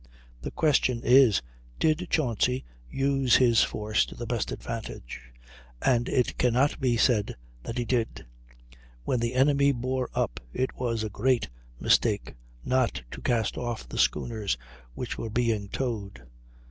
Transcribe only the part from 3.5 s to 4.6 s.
force to the best